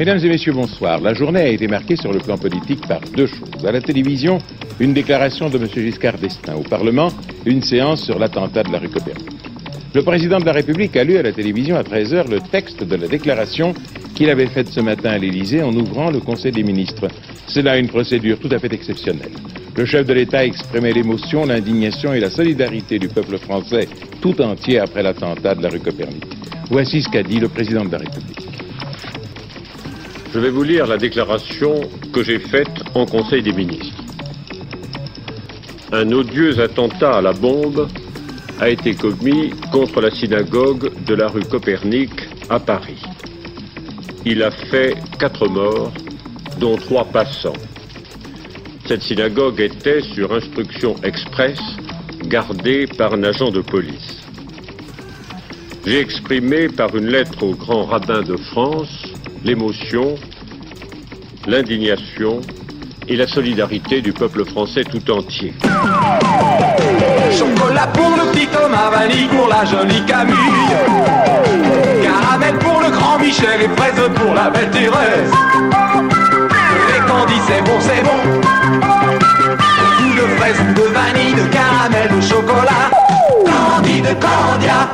[0.00, 0.98] Mesdames et messieurs, bonsoir.
[0.98, 3.66] La journée a été marquée sur le plan politique par deux choses.
[3.66, 4.38] À la télévision,
[4.78, 5.66] une déclaration de M.
[5.74, 6.54] Giscard d'Estaing.
[6.54, 7.10] Au Parlement,
[7.44, 9.28] une séance sur l'attentat de la rue Copernic.
[9.94, 12.96] Le président de la République a lu à la télévision à 13h le texte de
[12.96, 13.74] la déclaration
[14.14, 17.08] qu'il avait faite ce matin à l'Élysée en ouvrant le Conseil des ministres.
[17.46, 19.32] C'est là une procédure tout à fait exceptionnelle.
[19.76, 23.86] Le chef de l'État a exprimé l'émotion, l'indignation et la solidarité du peuple français
[24.22, 26.24] tout entier après l'attentat de la rue Copernic.
[26.70, 28.59] Voici ce qu'a dit le président de la République.
[30.32, 31.80] Je vais vous lire la déclaration
[32.12, 34.00] que j'ai faite en Conseil des ministres.
[35.90, 37.88] Un odieux attentat à la bombe
[38.60, 42.12] a été commis contre la synagogue de la rue Copernic
[42.48, 43.02] à Paris.
[44.24, 45.92] Il a fait quatre morts,
[46.60, 47.60] dont trois passants.
[48.86, 51.58] Cette synagogue était, sur instruction express,
[52.26, 54.22] gardée par un agent de police.
[55.84, 58.99] J'ai exprimé par une lettre au grand rabbin de France
[59.44, 60.14] l'émotion,
[61.46, 62.40] l'indignation
[63.08, 65.54] et la solidarité du peuple français tout entier.
[67.32, 70.36] Chocolat pour le petit Thomas, vanille pour la jolie Camille.
[72.02, 75.32] Caramel pour le grand Michel et fraise pour la belle Thérèse.
[76.94, 78.18] Et quand dit c'est bon, c'est bon.
[80.02, 82.90] Ou de fraise, de vanille, de caramel, de chocolat.
[83.46, 84.88] Candy de Candia.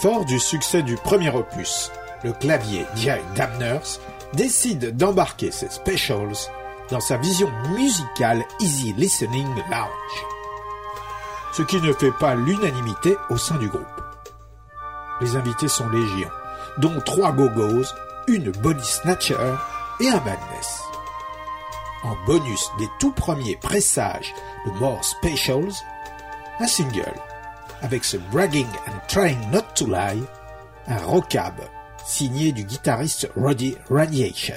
[0.00, 1.90] Fort du succès du premier opus,
[2.24, 4.00] le clavier Jack Damners
[4.32, 6.36] décide d'embarquer ses specials
[6.90, 10.24] dans sa vision musicale Easy Listening Lounge.
[11.52, 13.84] Ce qui ne fait pas l'unanimité au sein du groupe.
[15.20, 16.28] Les invités sont légion,
[16.78, 17.84] dont trois gogos,
[18.28, 19.54] une body snatcher
[20.00, 20.82] et un madness.
[22.04, 24.32] En bonus des tout premiers pressages
[24.66, 25.72] de More Specials,
[26.60, 27.14] un single
[27.82, 30.22] avec ce Bragging and Trying Not to Lie,
[30.86, 31.54] un rockab
[32.08, 34.54] signé du guitariste Roddy Radiation.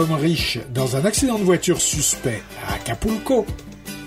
[0.00, 3.44] Homme riche dans un accident de voiture suspect à Acapulco,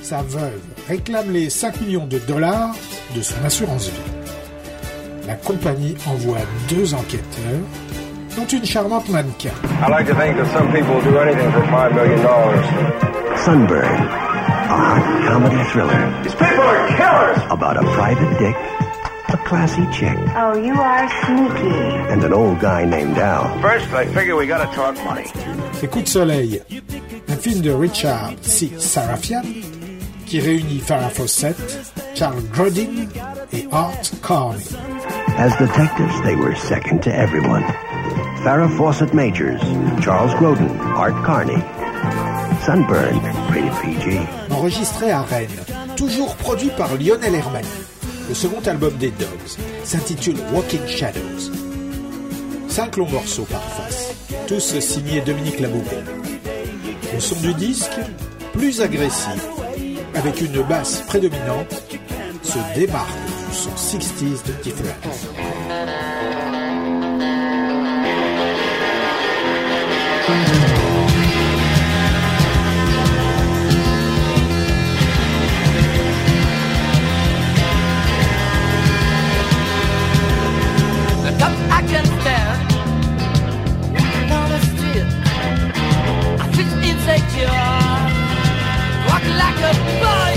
[0.02, 2.76] sa veuve réclame les 5 millions de dollars
[3.16, 5.28] de son assurance vie.
[5.28, 7.62] La compagnie envoie deux enquêteurs,
[8.36, 9.52] dont une charmante mannequin.
[9.86, 12.20] I like to think that some people will do anything for $5 million.
[13.38, 17.38] Sunburn, a hot comedy thriller These people are killers!
[17.52, 18.56] about a private dick,
[19.34, 22.12] a classy chick, Oh, you are sneaky.
[22.12, 23.50] and an old guy named Al.
[23.62, 25.26] First, I figure we gotta talk money.
[25.82, 26.62] Les Coups de Soleil,
[27.30, 28.72] un film de Richard C.
[28.78, 29.42] Sarafian
[30.26, 31.58] qui réunit Farrah Fawcett,
[32.16, 33.08] Charles Grodin
[33.52, 34.64] et Art Carney.
[35.38, 37.64] As detectives, they were second to everyone.
[38.44, 39.62] Farrah Fawcett Majors,
[40.02, 41.62] Charles Grodin, Art Carney.
[42.66, 43.20] Sunburn,
[43.52, 44.22] rated PG.
[44.52, 45.50] Enregistré à Rennes,
[45.98, 47.68] toujours produit par Lionel Hermani.
[48.28, 51.52] Le second album des Dogs s'intitule Walking Shadows.
[52.70, 54.14] Cinq longs morceaux par face,
[54.48, 56.04] tous signés Dominique Laboubon.
[57.14, 58.00] Le son du disque,
[58.54, 59.46] plus agressif,
[60.16, 61.84] avec une basse prédominante,
[62.42, 63.12] se démarque
[63.50, 65.28] du son 60s de Difference.
[89.64, 90.33] Walking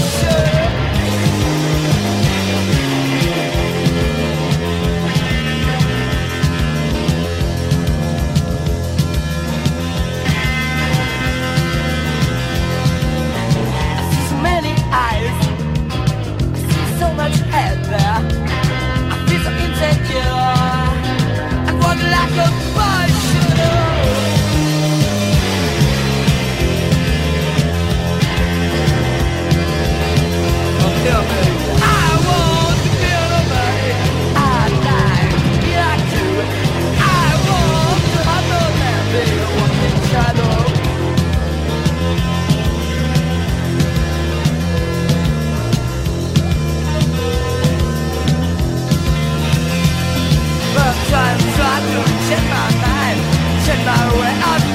[53.86, 54.65] know where I'm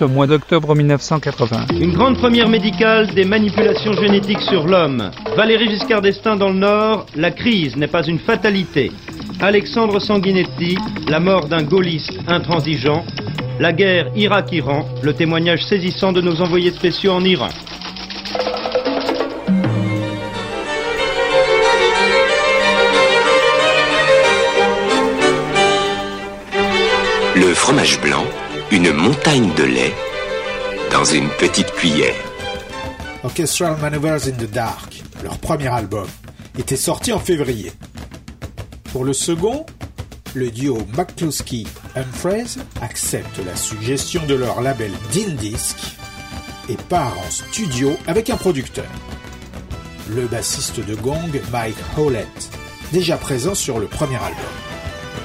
[0.00, 1.66] Au mois d'octobre 1980.
[1.78, 5.10] Une grande première médicale des manipulations génétiques sur l'homme.
[5.36, 8.92] Valéry Giscard d'Estaing dans le Nord, la crise n'est pas une fatalité.
[9.40, 13.04] Alexandre Sanguinetti, la mort d'un gaulliste intransigeant.
[13.58, 17.48] La guerre Irak-Iran, le témoignage saisissant de nos envoyés spéciaux en Iran.
[27.36, 28.24] Le fromage blanc,
[28.72, 29.92] une montagne de lait
[30.92, 32.14] dans une petite cuillère.
[33.24, 36.06] Orchestral Maneuvers in the Dark, leur premier album,
[36.56, 37.72] était sorti en février.
[38.92, 39.66] Pour le second,
[40.34, 45.76] le duo McCluskey-Humphreys accepte la suggestion de leur label Dean Disc
[46.68, 48.86] et part en studio avec un producteur.
[50.08, 52.50] Le bassiste de Gong, Mike Howlett,
[52.92, 54.54] déjà présent sur le premier album,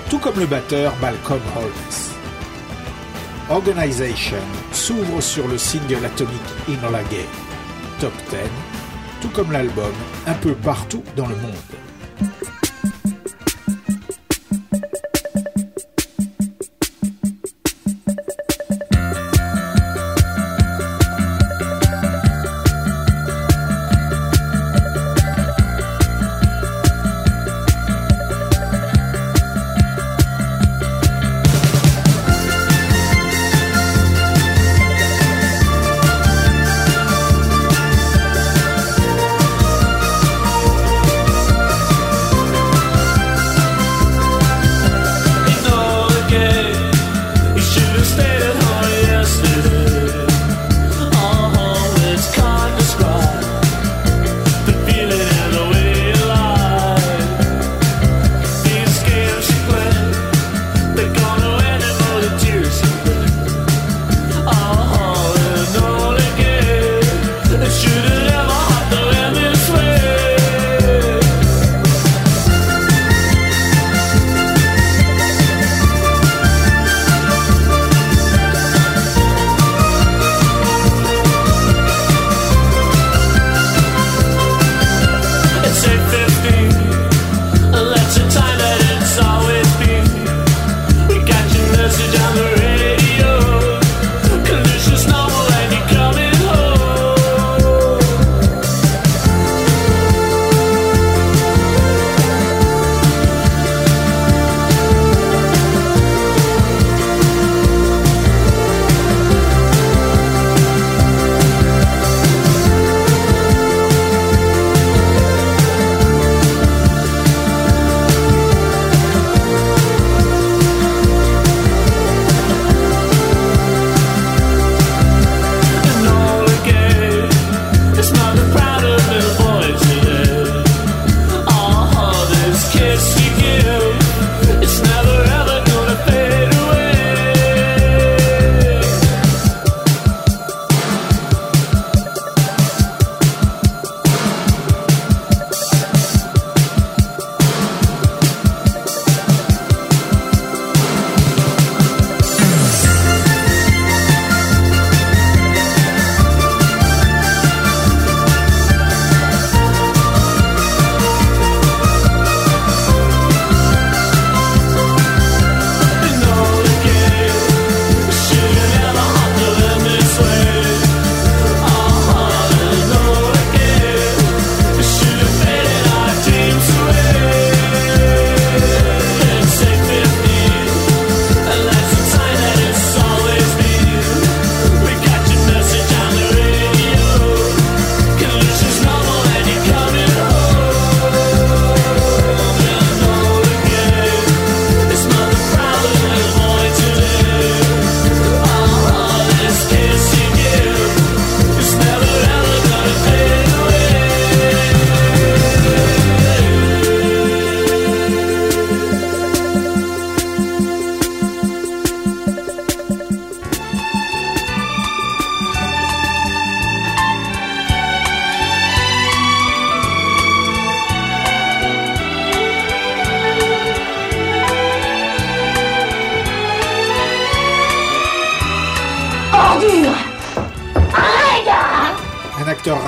[0.10, 2.15] tout comme le batteur Malcolm Holmes.
[3.50, 7.28] Organization s'ouvre sur le single Atomic Enola Gay,
[8.00, 8.38] top 10,
[9.22, 9.94] tout comme l'album
[10.26, 11.85] un peu partout dans le monde.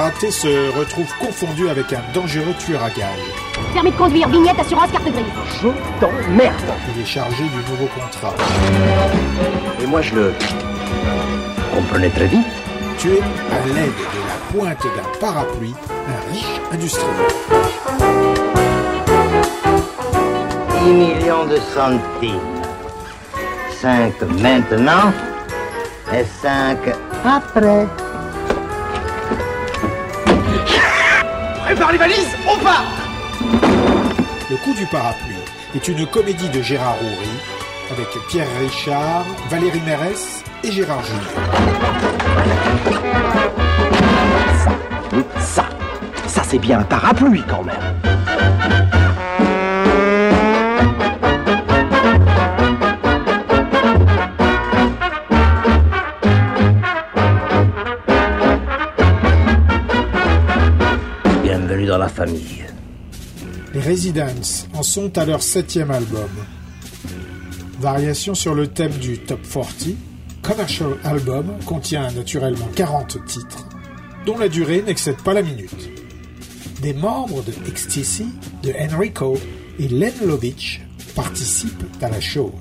[0.07, 3.29] Raté se retrouve confondu avec un dangereux tueur à gages.
[3.73, 5.25] Permis de conduire, vignette, assurance, carte grise.
[5.61, 5.67] Je
[5.99, 6.53] t'emmerde
[6.95, 8.33] Il est chargé du nouveau contrat.
[9.81, 10.33] Et moi je le
[11.73, 12.47] Comprenez très vite.
[12.97, 13.19] Tué
[13.51, 15.75] à l'aide de la pointe d'un parapluie,
[16.07, 17.13] un riche industriel.
[20.85, 22.39] 10 millions de centimes.
[23.81, 25.11] 5 maintenant
[26.13, 26.77] et 5
[27.25, 27.85] après.
[31.87, 32.83] Prépare les valises, on part
[34.49, 35.35] Le coup du parapluie
[35.73, 37.29] est une comédie de Gérard Houry
[37.91, 41.23] avec Pierre Richard, Valérie Mérès et Gérard Junior.
[45.39, 45.69] Ça,
[46.27, 48.96] ça c'est bien un parapluie quand même.
[63.73, 66.29] Les Residents en sont à leur septième album.
[67.79, 69.67] Variation sur le thème du Top 40,
[70.41, 73.67] Commercial Album contient naturellement 40 titres,
[74.25, 75.89] dont la durée n'excède pas la minute.
[76.81, 78.27] Des membres de Ecstasy,
[78.63, 79.37] de Enrico
[79.79, 80.81] et Len Lovitch
[81.15, 82.51] participent à la chose.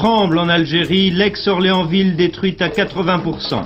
[0.00, 3.60] Tremble en Algérie, l'ex-Orléansville détruite à 80%.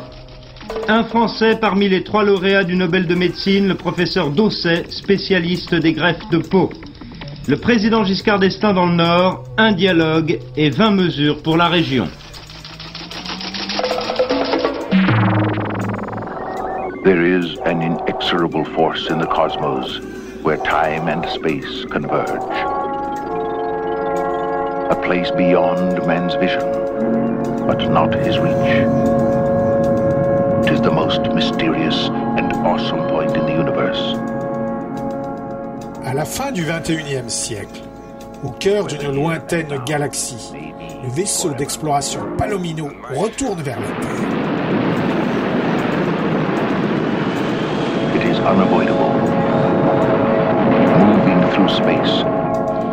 [0.89, 5.93] Un Français parmi les trois lauréats du Nobel de médecine, le professeur Dosset, spécialiste des
[5.93, 6.71] greffes de peau.
[7.47, 12.09] Le président Giscard d'Estaing dans le Nord, un dialogue et 20 mesures pour la région.
[17.05, 20.01] There is an inexorable force in the cosmos
[20.43, 22.74] where time and space converge.
[24.91, 26.61] A place beyond man's vision,
[27.67, 28.85] but not his reach.
[30.67, 34.15] Tis the most mysterious and awesome point in the universe.
[36.05, 37.81] À la fin du 21e siècle,
[38.45, 40.53] au cœur d'une lointaine galaxie,
[41.03, 44.35] le vaisseau d'exploration Palomino retourne vers la Terre.
[48.17, 49.15] It is unavoidable.
[50.99, 52.23] Moving through space,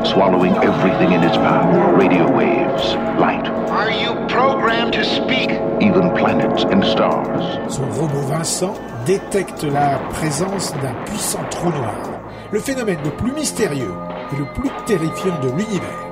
[0.06, 1.66] swallowing everything in its path
[1.98, 5.50] radio waves, light, Are you programmed to speak?
[5.82, 7.74] even planets and stars.
[7.74, 8.74] Son robot Vincent
[9.06, 11.96] détecte la présence d'un puissant trou noir,
[12.52, 13.94] le phénomène le plus mystérieux
[14.32, 16.06] et le plus terrifiant de l'univers,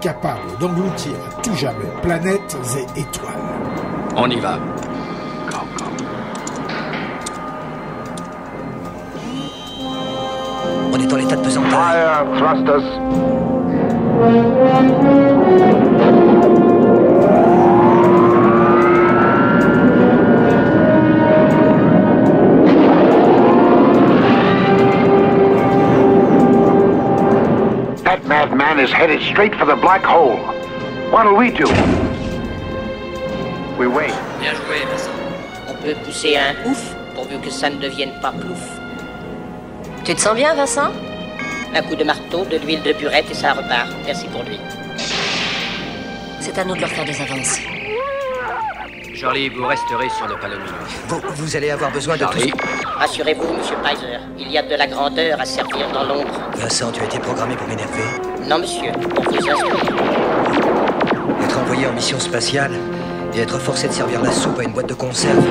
[0.00, 2.56] capable d'engloutir à tout jamais planètes
[2.96, 3.34] et étoiles.
[4.16, 4.58] On y va.
[11.08, 11.70] Est dans l'état de pesanteur.
[11.70, 12.82] Fire thrusters.
[28.04, 30.38] That madman is headed straight for the black hole.
[31.10, 31.66] What'll we do?
[33.78, 34.12] We wait.
[34.40, 35.10] Bien joué, Vincent.
[35.68, 38.87] On peut pousser un ouf pourvu que ça ne devienne pas plouf.
[40.08, 40.90] Tu te sens bien, Vincent?
[41.74, 43.90] Un coup de marteau, de l'huile de burette et ça repart.
[44.06, 44.58] Merci pour lui.
[46.40, 47.58] C'est à nous de leur faire des avances.
[49.14, 50.72] Charlie, vous resterez sur le palomino.
[51.08, 52.50] Vous, vous allez avoir besoin de tout.
[52.86, 56.40] Rassurez-vous, monsieur Pizer, il y a de la grandeur à servir dans l'ombre.
[56.54, 58.04] Vincent, tu as été programmé pour m'énerver?
[58.48, 59.36] Non, monsieur, pour vous.
[61.44, 62.72] Être envoyé en mission spatiale
[63.34, 65.44] et être forcé de servir la soupe à une boîte de conserve.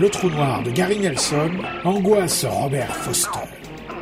[0.00, 1.50] Le trou noir de Gary Nelson,
[1.84, 3.46] angoisse Robert Foster,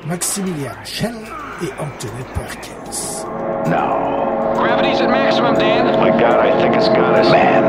[0.07, 1.17] Maximilian Schell
[1.61, 3.25] et Anthony Perkins.
[3.69, 5.87] Now, Gravity's at maximum, Dan.
[5.99, 7.29] my God, I think it's got us.
[7.33, 7.65] Man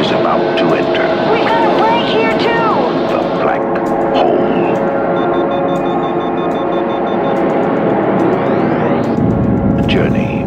[0.00, 2.72] is about to enter We've got a break here too.
[3.12, 3.62] the black
[4.16, 4.64] hole.
[9.78, 10.44] A journey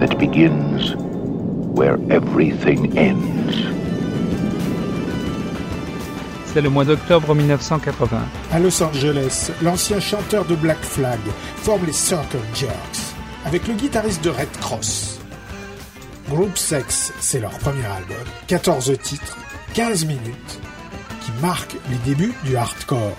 [0.00, 0.94] that begins
[1.76, 3.37] where everything ends.
[6.60, 8.18] Le mois d'octobre 1980.
[8.50, 11.20] À Los Angeles, l'ancien chanteur de Black Flag
[11.56, 12.72] forme les Circle Jerks
[13.44, 15.20] avec le guitariste de Red Cross.
[16.28, 18.16] Group Sex, c'est leur premier album,
[18.48, 19.38] 14 titres,
[19.74, 20.60] 15 minutes,
[21.20, 23.16] qui marque les débuts du hardcore.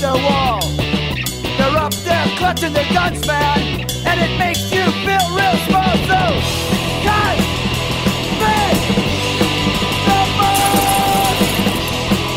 [0.00, 0.60] The wall.
[1.58, 3.58] They're up there clutching their guns, man,
[4.06, 5.94] and it makes you feel real small.
[6.08, 6.20] So,
[7.04, 7.44] guys,
[8.40, 8.76] big,
[10.08, 11.36] no more.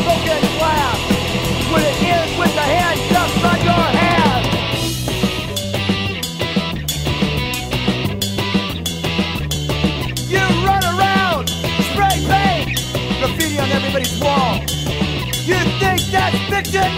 [0.04, 1.00] Broken glass.
[1.72, 4.44] When it ends with the handcuffs on your hand.
[10.28, 11.48] You run around,
[11.88, 12.66] spray paint,
[13.20, 14.60] graffiti on everybody's wall.
[15.46, 16.96] You think that's fiction,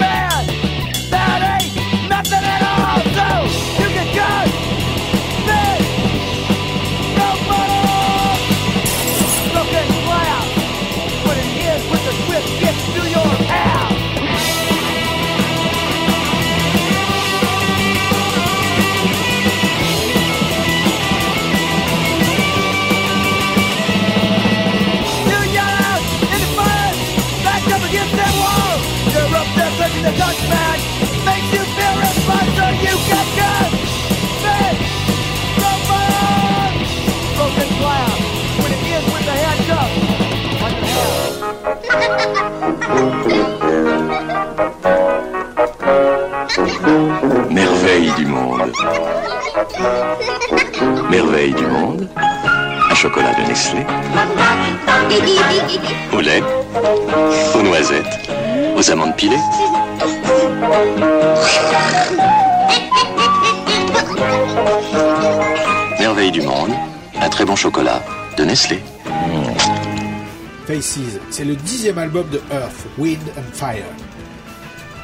[71.36, 73.84] c'est le dixième album de Earth, Wind and Fire.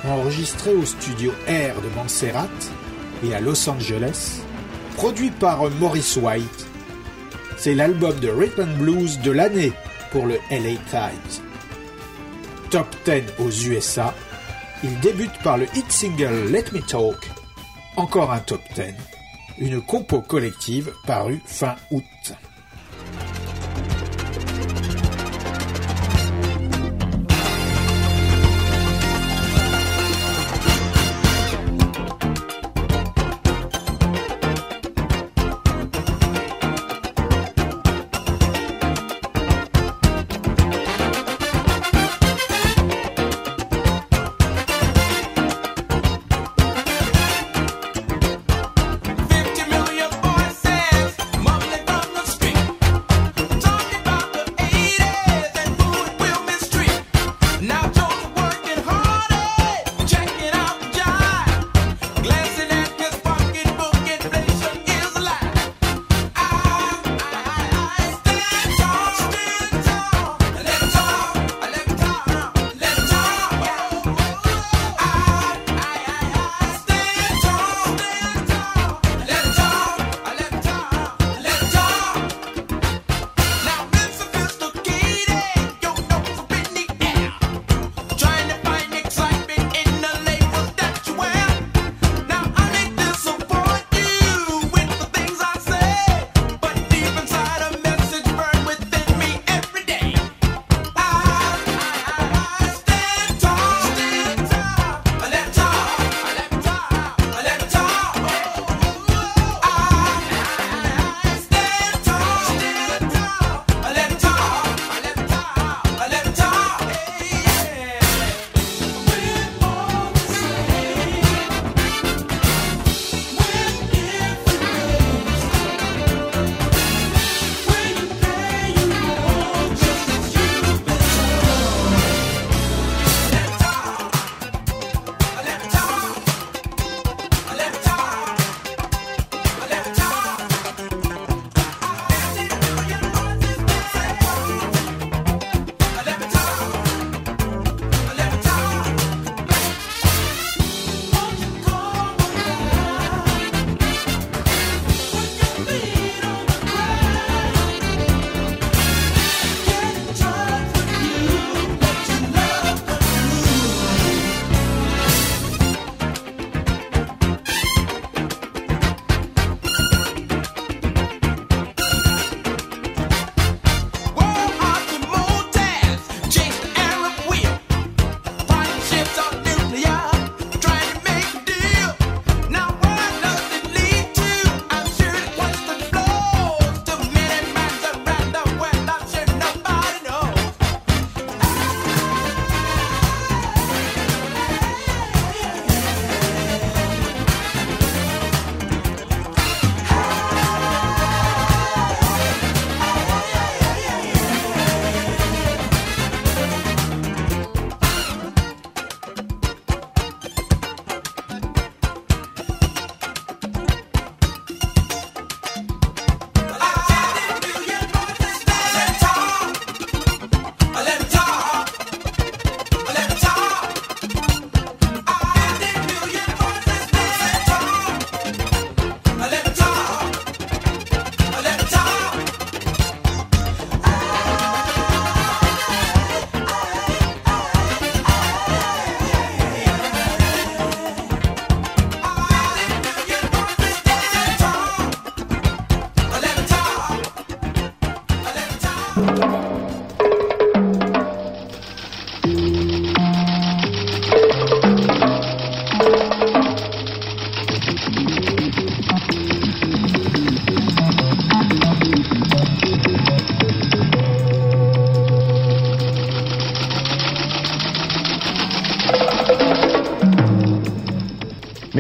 [0.03, 2.49] Enregistré au studio R de Montserrat
[3.23, 4.41] et à Los Angeles,
[4.97, 6.67] produit par Maurice White,
[7.59, 9.75] c'est l'album de Rhythm and Blues de l'année
[10.11, 11.45] pour le LA Times.
[12.71, 14.15] Top 10 aux USA,
[14.83, 17.29] il débute par le hit single Let Me Talk,
[17.97, 18.85] encore un top 10,
[19.59, 22.05] une compo collective parue fin août.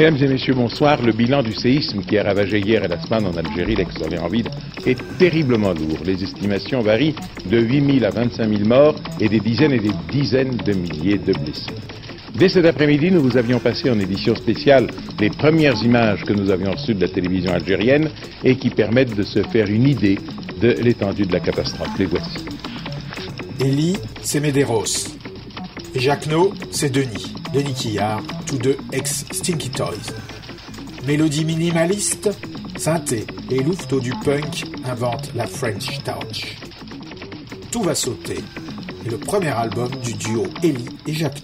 [0.02, 1.00] Mesdames et messieurs, bonsoir.
[1.00, 4.48] Le bilan du séisme qui a ravagé hier et la semaine en Algérie, l'ex-orléans vide,
[4.84, 6.00] est terriblement lourd.
[6.04, 7.14] Les estimations varient
[7.48, 11.18] de 8 000 à 25 000 morts et des dizaines et des dizaines de milliers
[11.18, 11.76] de blessés.
[12.34, 14.88] Dès cet après-midi, nous vous avions passé en édition spéciale
[15.20, 18.10] les premières images que nous avions reçues de la télévision algérienne
[18.42, 20.18] et qui permettent de se faire une idée
[20.60, 21.96] de l'étendue de la catastrophe.
[22.00, 22.44] Les voici.
[23.60, 24.84] Élie, c'est Médéros.
[25.94, 26.28] Jacques
[26.72, 27.34] c'est Denis.
[27.54, 28.22] Denis Quillard,
[28.58, 30.12] de ex-Stinky Toys.
[31.06, 32.30] Mélodie minimaliste,
[32.76, 36.56] synthé et louveteau du punk inventent la French Touch.
[37.70, 38.38] Tout va sauter
[39.06, 41.42] est le premier album du duo Ellie et Jacques.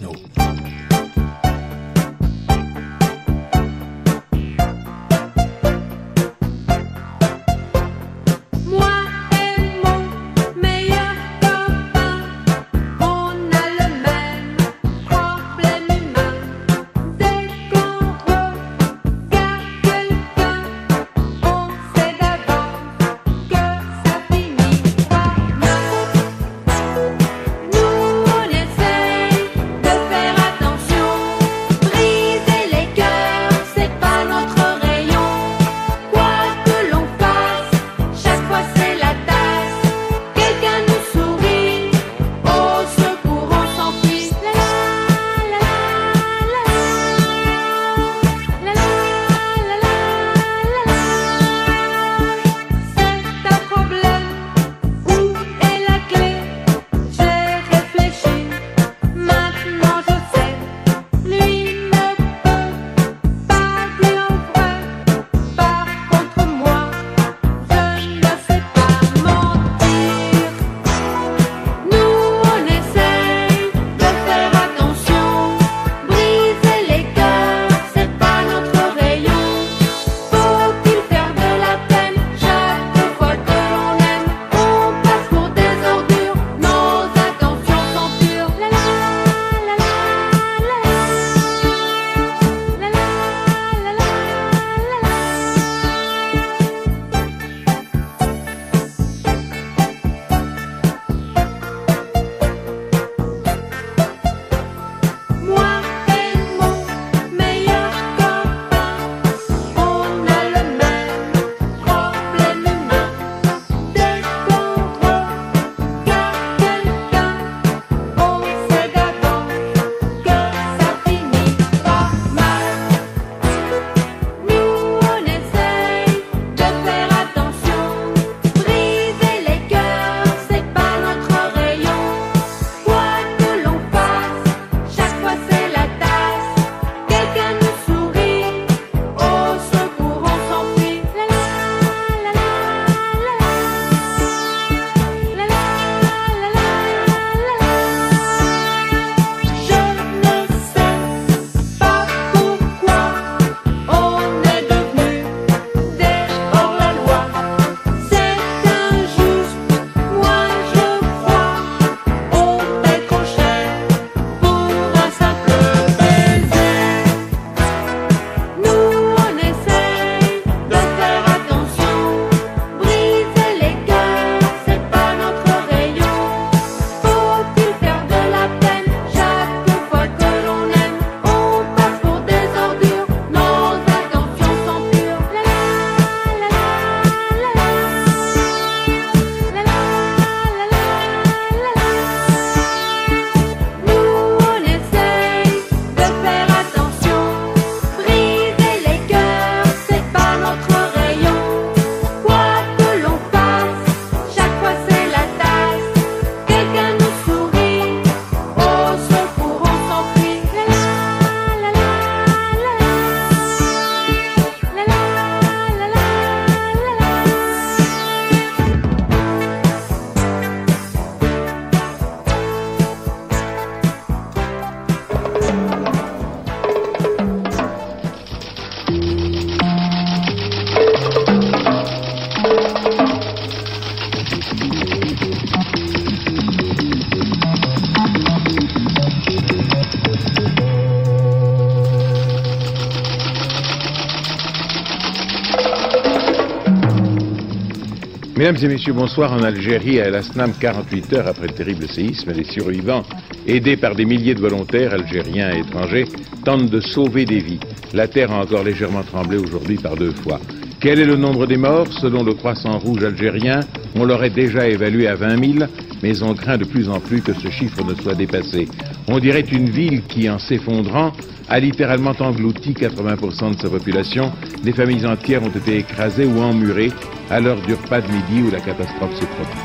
[248.39, 249.33] Mesdames et messieurs, bonsoir.
[249.33, 253.03] En Algérie, à El Asnam, 48 heures après le terrible séisme, les survivants,
[253.45, 256.05] aidés par des milliers de volontaires algériens et étrangers,
[256.45, 257.59] tentent de sauver des vies.
[257.93, 260.39] La terre a encore légèrement tremblé aujourd'hui par deux fois.
[260.81, 261.87] Quel est le nombre des morts?
[261.91, 263.59] Selon le Croissant Rouge algérien,
[263.95, 265.69] on l'aurait déjà évalué à 20 000,
[266.01, 268.69] mais on craint de plus en plus que ce chiffre ne soit dépassé.
[269.09, 271.11] On dirait une ville qui, en s'effondrant,
[271.49, 274.31] a littéralement englouti 80% de sa population.
[274.63, 276.93] Des familles entières ont été écrasées ou emmurées
[277.29, 279.57] à l'heure du repas de midi où la catastrophe s'est produite.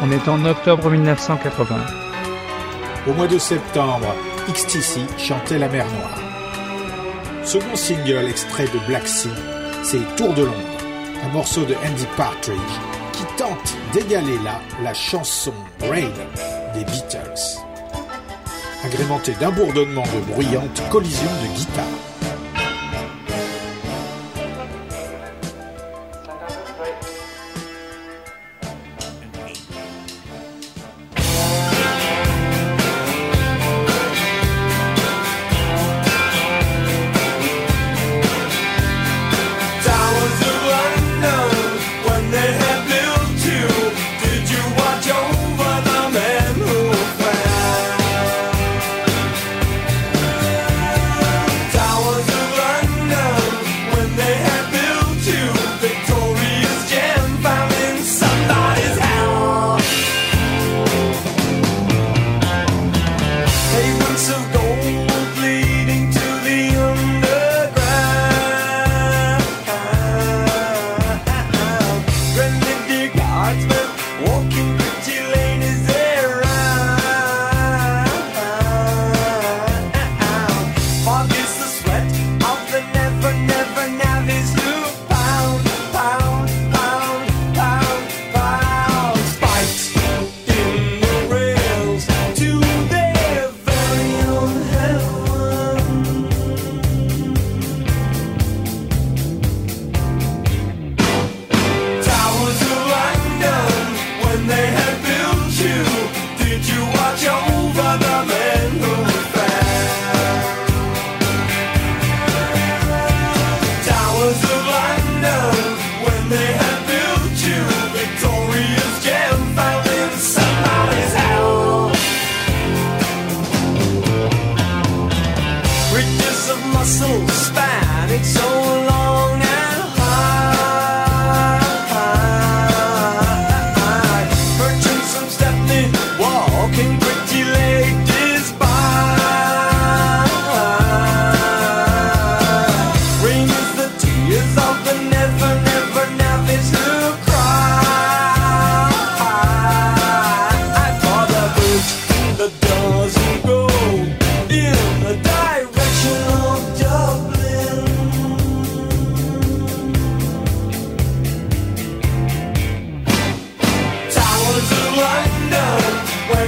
[0.00, 1.76] On est en octobre 1980.
[3.06, 4.14] Au mois de septembre,
[4.48, 6.22] XTC chantait La mer Noire.
[7.44, 9.28] Second single extrait de Black Sea,
[9.84, 10.78] c'est Tour de Londres,
[11.22, 12.58] un morceau de Andy Partridge
[13.12, 16.10] qui tente d'égaler là la chanson Rain
[16.74, 17.60] des Beatles.
[18.82, 22.13] Agrémenté d'un bourdonnement de bruyantes collisions de guitare.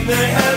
[0.06, 0.55] they have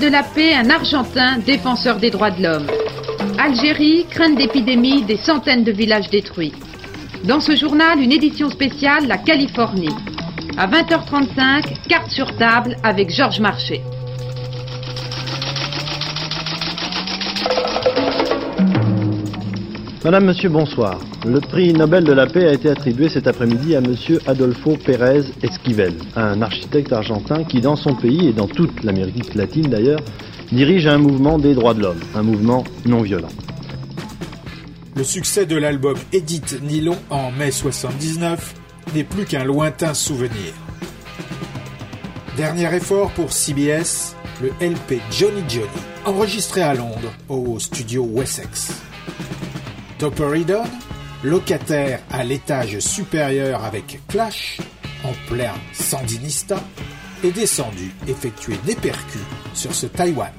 [0.00, 2.66] De la paix, un Argentin défenseur des droits de l'homme.
[3.38, 6.52] Algérie, crainte d'épidémie, des centaines de villages détruits.
[7.22, 9.94] Dans ce journal, une édition spéciale, la Californie.
[10.58, 13.82] À 20h35, carte sur table avec Georges Marché.
[20.04, 21.00] Madame, Monsieur, bonsoir.
[21.24, 25.22] Le prix Nobel de la paix a été attribué cet après-midi à Monsieur Adolfo Pérez
[25.42, 30.00] Esquivel, un architecte argentin qui, dans son pays et dans toute l'Amérique latine d'ailleurs,
[30.52, 33.30] dirige un mouvement des droits de l'homme, un mouvement non violent.
[34.94, 38.56] Le succès de l'album Edith Nylon en mai 79
[38.94, 40.52] n'est plus qu'un lointain souvenir.
[42.36, 45.64] Dernier effort pour CBS, le LP Johnny Johnny,
[46.04, 48.83] enregistré à Londres au studio Wessex.
[50.04, 50.64] Toperidon,
[51.22, 54.58] locataire à l'étage supérieur avec Clash,
[55.02, 56.62] en plein Sandinista,
[57.24, 59.22] est descendu effectuer des percus
[59.54, 60.30] sur ce Taïwan.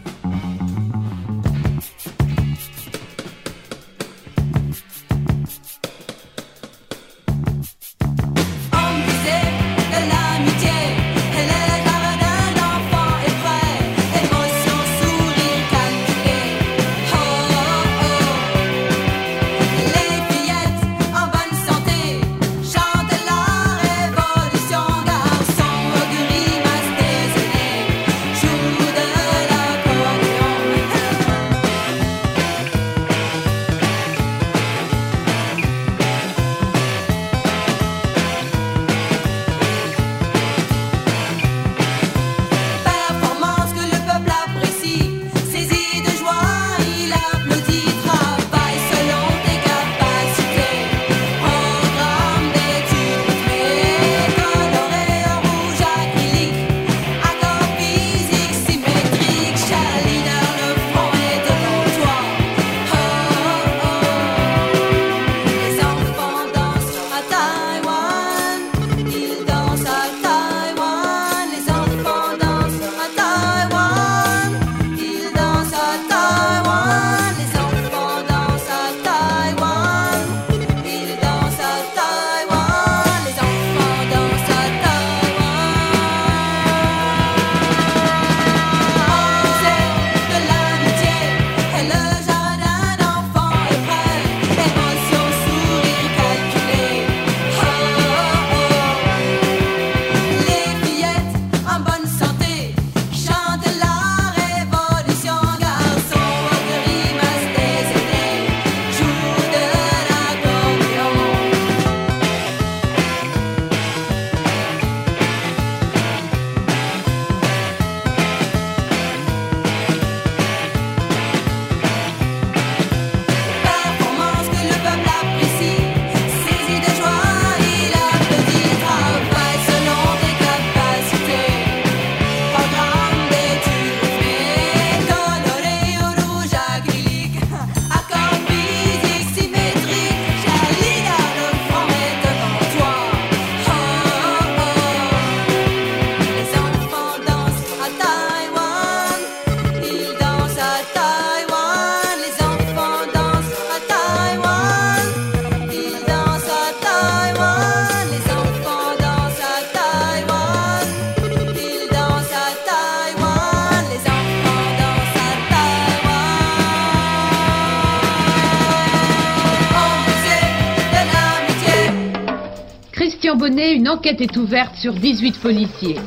[173.86, 176.00] Une enquête est ouverte sur 18 policiers.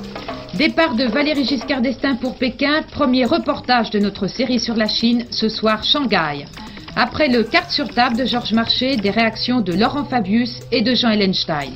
[0.54, 5.26] Départ de Valérie Giscard d'Estaing pour Pékin, premier reportage de notre série sur la Chine,
[5.30, 6.44] ce soir Shanghai.
[6.96, 10.92] Après le carte sur table de Georges Marché, des réactions de Laurent Fabius et de
[10.96, 11.70] Jean Ellenstein.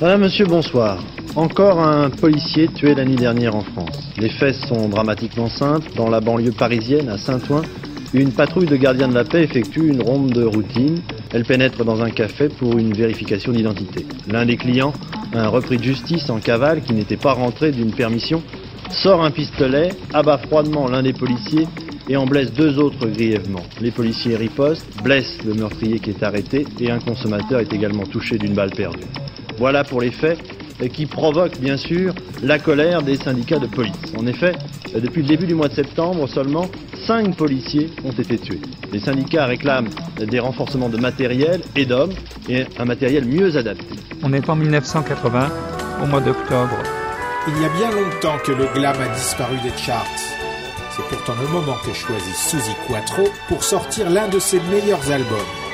[0.00, 0.98] Madame, monsieur, bonsoir.
[1.36, 4.10] Encore un policier tué l'année dernière en France.
[4.18, 5.92] Les faits sont dramatiquement simples.
[5.94, 7.62] Dans la banlieue parisienne, à Saint-Ouen,
[8.14, 11.02] une patrouille de gardiens de la paix effectue une ronde de routine.
[11.32, 14.06] Elle pénètre dans un café pour une vérification d'identité.
[14.30, 14.92] L'un des clients,
[15.34, 18.42] un repris de justice en cavale qui n'était pas rentré d'une permission,
[18.90, 21.66] sort un pistolet, abat froidement l'un des policiers
[22.08, 23.62] et en blesse deux autres grièvement.
[23.80, 28.38] Les policiers ripostent, blessent le meurtrier qui est arrêté et un consommateur est également touché
[28.38, 29.04] d'une balle perdue.
[29.58, 30.38] Voilà pour les faits
[30.86, 33.96] qui provoquent bien sûr la colère des syndicats de police.
[34.16, 34.52] En effet,
[34.94, 36.68] depuis le début du mois de septembre seulement,
[37.06, 38.60] 5 policiers ont été tués.
[38.92, 42.14] Les syndicats réclament des renforcements de matériel et d'hommes
[42.48, 43.96] et un matériel mieux adapté.
[44.22, 45.50] On est en 1980,
[46.02, 46.76] au mois d'octobre.
[47.48, 50.06] Il y a bien longtemps que le glam a disparu des charts.
[50.94, 55.67] C'est pourtant le moment que choisit Suzy Quattro pour sortir l'un de ses meilleurs albums.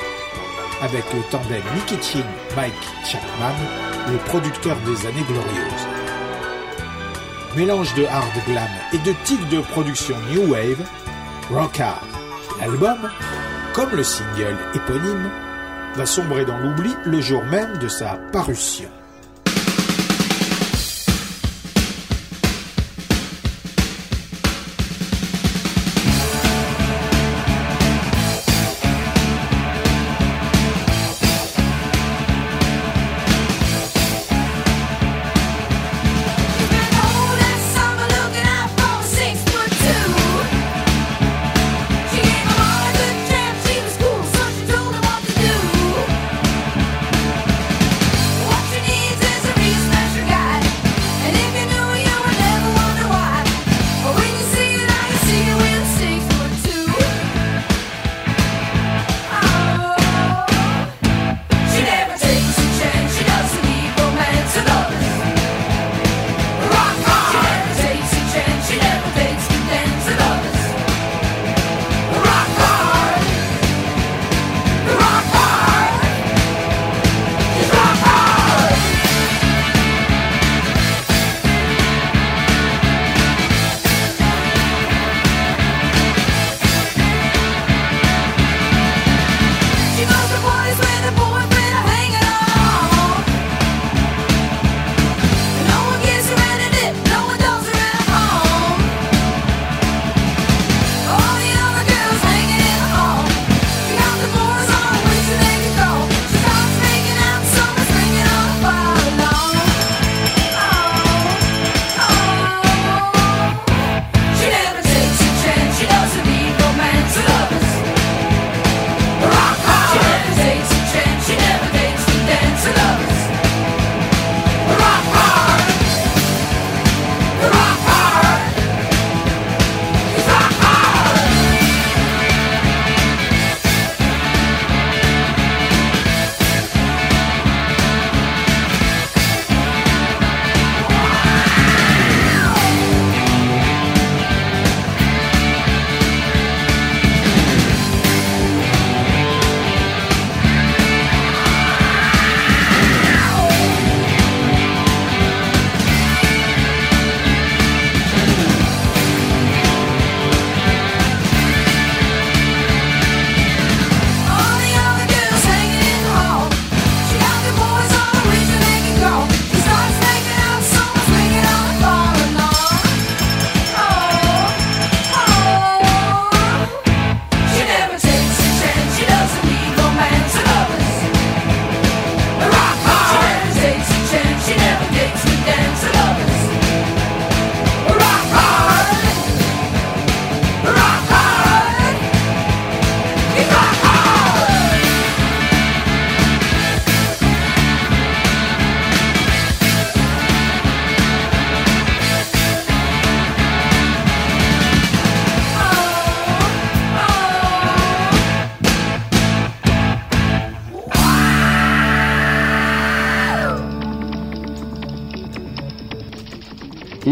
[0.83, 2.25] Avec le tandem Nicky Chin,
[2.57, 2.73] Mike
[3.05, 3.55] Chapman,
[4.11, 5.87] le producteur des années glorieuses.
[7.57, 10.85] Mélange de hard glam et de tics de production new wave,
[11.51, 12.07] Rock Hard.
[12.61, 13.11] L'album,
[13.73, 15.31] comme le single éponyme,
[15.95, 18.89] va sombrer dans l'oubli le jour même de sa parution.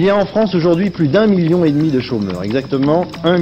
[0.02, 3.38] Il y a en France aujourd'hui plus d'un million et demi de chômeurs, exactement 1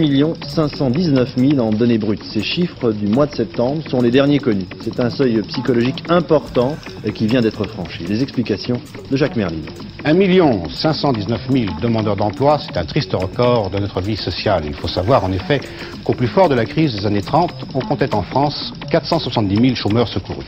[0.46, 2.22] 519 000 en données brutes.
[2.22, 4.66] Ces chiffres du mois de septembre sont les derniers connus.
[4.82, 6.76] C'est un seuil psychologique important
[7.14, 8.04] qui vient d'être franchi.
[8.06, 8.78] Les explications
[9.10, 9.56] de Jacques Merlin.
[10.04, 14.64] 1 519 000 demandeurs d'emploi, c'est un triste record de notre vie sociale.
[14.66, 15.62] Il faut savoir en effet
[16.04, 19.74] qu'au plus fort de la crise des années 30, on comptait en France 470 000
[19.76, 20.44] chômeurs secourus.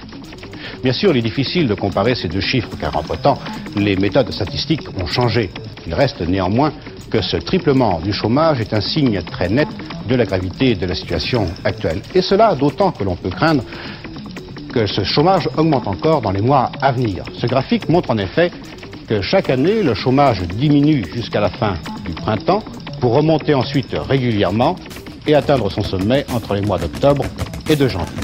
[0.82, 3.38] Bien sûr, il est difficile de comparer ces deux chiffres car entre-temps,
[3.76, 5.48] les méthodes statistiques ont changé.
[5.86, 6.72] Il reste néanmoins
[7.10, 9.68] que ce triplement du chômage est un signe très net
[10.08, 12.00] de la gravité de la situation actuelle.
[12.14, 13.62] Et cela d'autant que l'on peut craindre
[14.72, 17.24] que ce chômage augmente encore dans les mois à venir.
[17.34, 18.50] Ce graphique montre en effet
[19.06, 21.74] que chaque année, le chômage diminue jusqu'à la fin
[22.06, 22.62] du printemps
[23.00, 24.76] pour remonter ensuite régulièrement
[25.26, 27.24] et atteindre son sommet entre les mois d'octobre
[27.68, 28.21] et de janvier.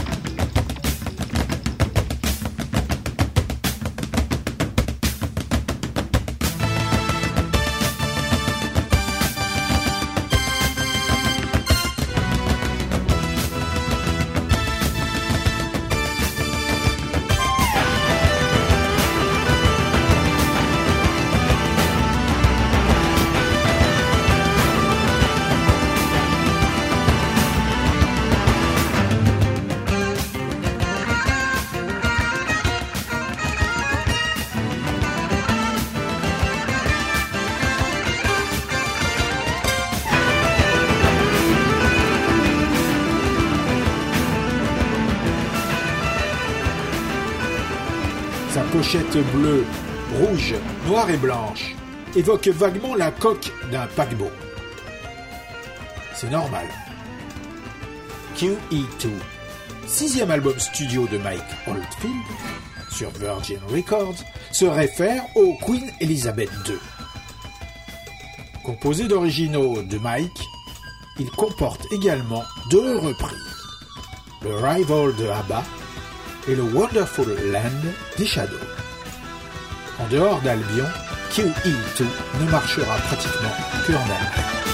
[51.16, 51.74] Blanche
[52.14, 54.30] évoque vaguement la coque d'un paquebot.
[56.14, 56.66] C'est normal.
[58.36, 59.08] QE2,
[59.86, 62.26] sixième album studio de Mike Oldfield
[62.90, 64.16] sur Virgin Records,
[64.50, 66.74] se réfère au Queen Elizabeth II.
[68.64, 70.42] Composé d'originaux de Mike,
[71.18, 73.38] il comporte également deux reprises.
[74.42, 75.64] Le Rival de ABBA
[76.48, 78.56] et le Wonderful Land des Shadows.
[79.98, 80.86] En dehors d'Albion,
[81.30, 82.04] QE2
[82.40, 83.50] ne marchera pratiquement
[83.86, 84.67] que en.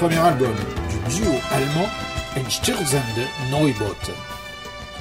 [0.00, 0.54] Premier album
[0.88, 1.86] du duo allemand
[2.34, 4.14] Einstürzende Neubauten.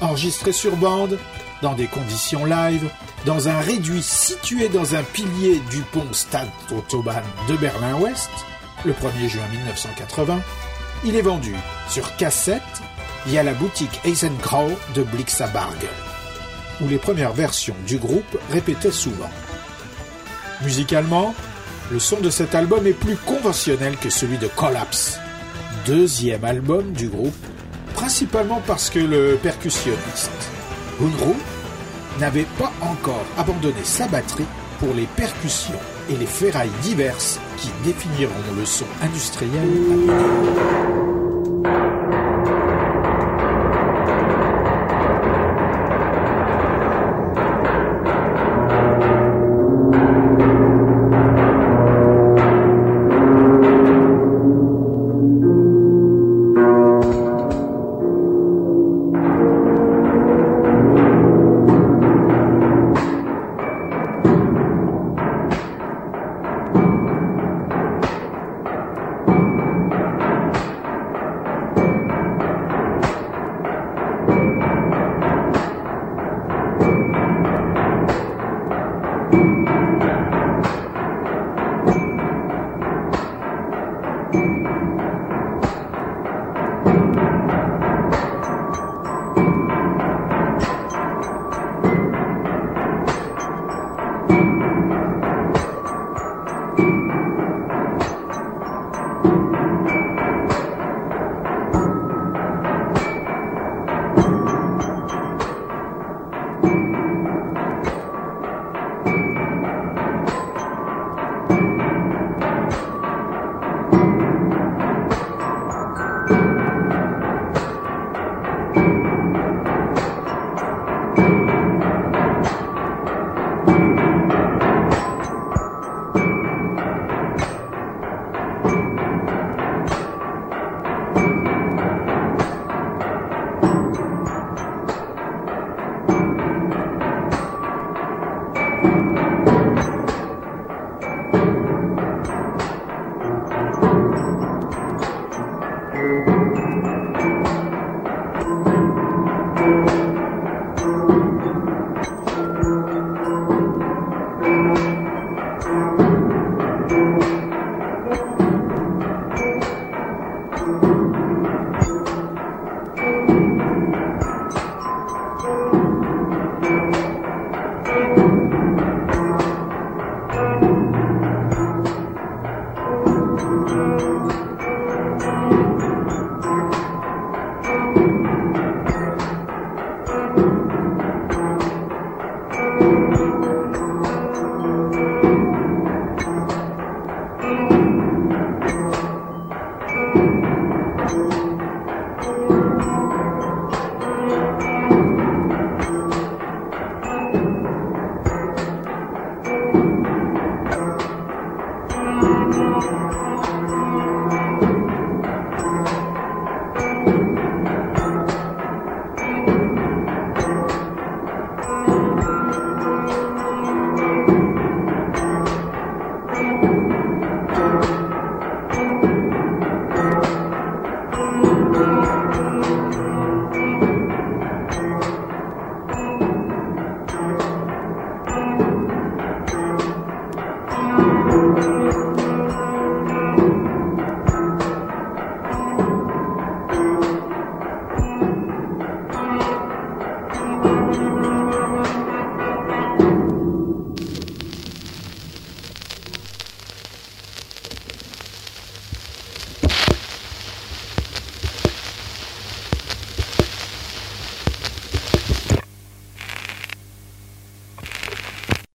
[0.02, 1.18] Enregistré sur bande,
[1.62, 2.90] dans des conditions live,
[3.26, 8.30] dans un réduit situé dans un pilier du pont Stadtautobahn de Berlin-Ouest,
[8.84, 10.42] le 1er juin 1980,
[11.06, 11.56] il est vendu
[11.88, 12.62] sur cassette
[13.26, 15.88] via la boutique Eisenkrau de Blixabargel,
[16.82, 19.32] où les premières versions du groupe répétaient souvent.
[20.62, 21.34] Musicalement,
[21.92, 25.20] le son de cet album est plus conventionnel que celui de Collapse,
[25.86, 27.34] deuxième album du groupe,
[27.96, 30.52] principalement parce que le percussionniste
[31.02, 31.36] Unruh
[32.20, 34.46] n'avait pas encore abandonné sa batterie
[34.80, 35.80] pour les percussions
[36.10, 39.62] et les ferrailles diverses qui définiront le son industriel
[40.10, 40.99] à venir.